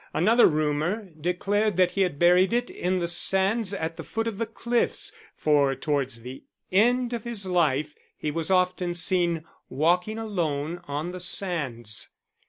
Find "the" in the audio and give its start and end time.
2.97-3.07, 3.97-4.03, 4.39-4.47, 6.23-6.41, 11.11-11.19